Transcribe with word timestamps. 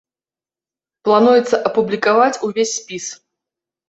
Плануецца 1.09 1.59
апублікаваць 1.69 2.39
увесь 2.47 2.73
спіс. 2.79 3.05